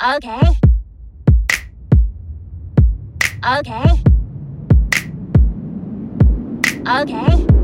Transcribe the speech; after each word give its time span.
Okay. 0.00 0.40
Okay. 3.44 4.02
Okay. 6.86 7.57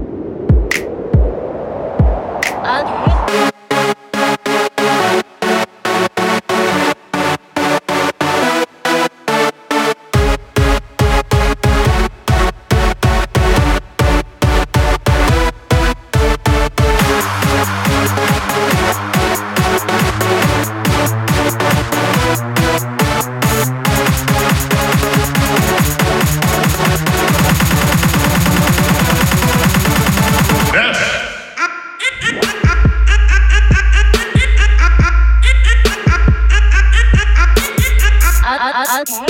Okay. 38.54 39.24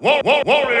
Wa- 0.00 0.22
wa- 0.24 0.42
Wario. 0.46 0.79